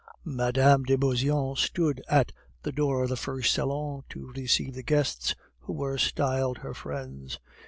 [0.25, 2.31] Madame de Beauseant stood at
[2.63, 7.37] the door of the first salon to receive the guests who were styled her friends.